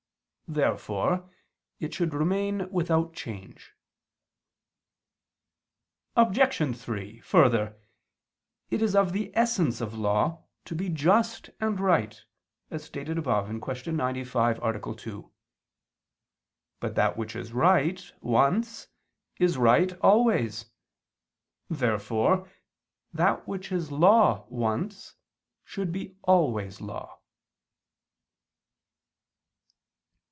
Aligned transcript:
Therefore 0.51 1.29
it 1.79 1.93
should 1.93 2.13
remain 2.13 2.69
without 2.73 3.13
change. 3.13 3.71
Obj. 6.17 6.77
3: 6.77 7.19
Further, 7.21 7.79
it 8.69 8.81
is 8.81 8.93
of 8.93 9.13
the 9.13 9.31
essence 9.33 9.79
of 9.79 9.93
law 9.97 10.43
to 10.65 10.75
be 10.75 10.89
just 10.89 11.51
and 11.61 11.79
right, 11.79 12.21
as 12.69 12.83
stated 12.83 13.17
above 13.17 13.47
(Q. 13.61 13.91
95, 13.93 14.59
A. 14.61 14.93
2). 14.95 15.31
But 16.81 16.95
that 16.95 17.15
which 17.15 17.33
is 17.33 17.53
right 17.53 18.11
once 18.19 18.89
is 19.37 19.57
right 19.57 19.97
always. 20.01 20.65
Therefore 21.69 22.51
that 23.13 23.47
which 23.47 23.71
is 23.71 23.89
law 23.89 24.45
once, 24.49 25.15
should 25.63 25.93
be 25.93 26.17
always 26.23 26.81
law. 26.81 27.19